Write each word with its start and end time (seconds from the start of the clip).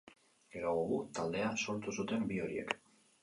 Geroago 0.53 0.85
Guk 0.91 1.11
taldea 1.19 1.51
sortu 1.65 1.95
zuten 2.01 2.25
bi 2.31 2.43
horiek. 2.47 2.75